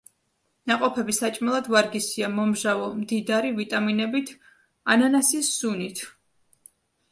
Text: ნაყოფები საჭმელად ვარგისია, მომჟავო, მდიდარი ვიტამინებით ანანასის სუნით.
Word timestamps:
ნაყოფები 0.69 1.13
საჭმელად 1.17 1.69
ვარგისია, 1.73 2.31
მომჟავო, 2.39 2.89
მდიდარი 3.03 3.53
ვიტამინებით 3.61 4.35
ანანასის 4.97 5.55
სუნით. 5.61 6.05